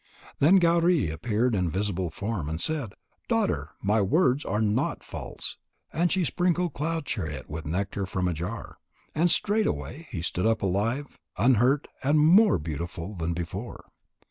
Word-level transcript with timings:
Then 0.39 0.55
Gauri 0.55 1.11
appeared 1.11 1.53
in 1.53 1.67
a 1.67 1.69
visible 1.69 2.09
form, 2.09 2.49
and 2.49 2.59
said: 2.59 2.93
"Daughter, 3.27 3.69
my 3.83 4.01
words 4.01 4.43
are 4.43 4.59
not 4.59 5.03
false." 5.03 5.57
And 5.93 6.11
she 6.11 6.25
sprinkled 6.25 6.73
Cloud 6.73 7.05
chariot 7.05 7.47
with 7.47 7.67
nectar 7.67 8.07
from 8.07 8.27
a 8.27 8.33
jar. 8.33 8.79
And 9.13 9.29
straightway 9.29 10.07
he 10.09 10.23
stood 10.23 10.47
up 10.47 10.63
alive, 10.63 11.05
unhurt 11.37 11.87
and 12.01 12.17
more 12.17 12.57
beautiful 12.57 13.13
than 13.13 13.33
before. 13.35 13.85